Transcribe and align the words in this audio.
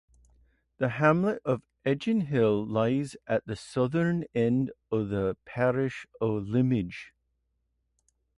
The 0.79 0.89
hamlet 0.89 1.43
of 1.45 1.61
Etchinghill 1.85 2.65
lies 2.67 3.15
at 3.27 3.45
the 3.45 3.55
southern 3.55 4.25
end 4.33 4.71
of 4.91 5.09
the 5.09 5.37
Parish 5.45 6.07
of 6.19 6.47
Lyminge. 6.47 7.13